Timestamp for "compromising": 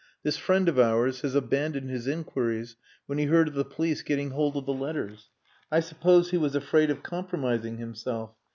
7.03-7.77